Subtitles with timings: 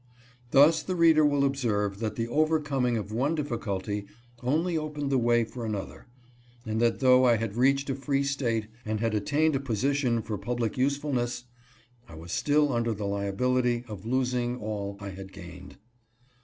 [0.49, 4.07] Thus the reader will observe that the overcoming of one difficulty
[4.41, 6.07] only opened the way for another,
[6.65, 10.39] and that though I had reached a free State, and had attained a position for
[10.39, 11.43] public usefulness,
[12.09, 15.77] I was still under the liability of losing all I had gained.